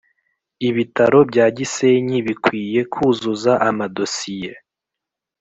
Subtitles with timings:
[0.69, 4.51] Ibitaro bya Gisenyi bikwiye kuzuza amadosiye